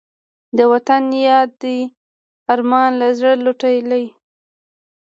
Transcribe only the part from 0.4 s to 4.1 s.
د وطن یاد دې ارام له زړه لوټلی